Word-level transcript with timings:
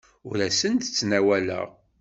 Ur 0.29 0.37
asen-d-ttnawaleɣ. 0.47 1.67